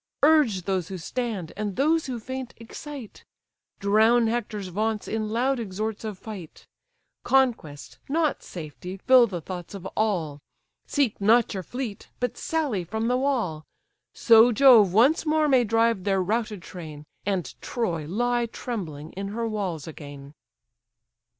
Urge 0.23 0.63
those 0.63 0.87
who 0.87 0.97
stand, 0.97 1.53
and 1.55 1.75
those 1.75 2.07
who 2.07 2.19
faint, 2.19 2.55
excite; 2.57 3.23
Drown 3.79 4.25
Hector's 4.25 4.69
vaunts 4.69 5.07
in 5.07 5.29
loud 5.29 5.59
exhorts 5.59 6.03
of 6.03 6.17
fight; 6.17 6.65
Conquest, 7.23 7.99
not 8.09 8.41
safety, 8.41 8.97
fill 8.97 9.27
the 9.27 9.41
thoughts 9.41 9.75
of 9.75 9.85
all; 9.95 10.39
Seek 10.87 11.21
not 11.21 11.53
your 11.53 11.61
fleet, 11.61 12.09
but 12.19 12.35
sally 12.35 12.83
from 12.83 13.09
the 13.09 13.17
wall; 13.17 13.63
So 14.11 14.51
Jove 14.51 14.91
once 14.91 15.23
more 15.27 15.47
may 15.47 15.63
drive 15.63 16.03
their 16.03 16.19
routed 16.19 16.63
train, 16.63 17.05
And 17.23 17.53
Troy 17.61 18.07
lie 18.07 18.47
trembling 18.47 19.11
in 19.11 19.27
her 19.27 19.47
walls 19.47 19.85
again." 19.87 20.33